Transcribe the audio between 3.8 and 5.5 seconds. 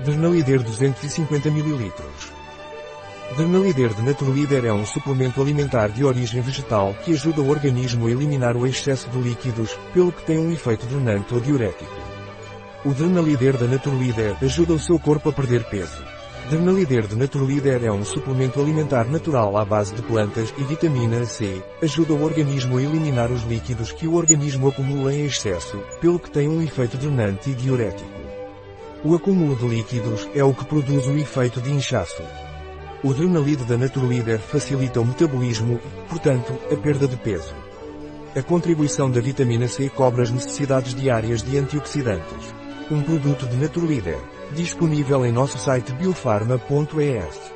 de Naturlider é um suplemento